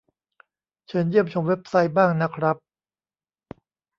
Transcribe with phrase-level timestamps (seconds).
[0.87, 2.57] เชิญเยี่ยมชมเว็บไซต์ บ้างนะครับ